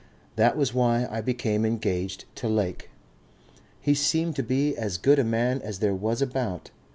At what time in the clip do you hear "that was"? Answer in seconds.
0.35-0.73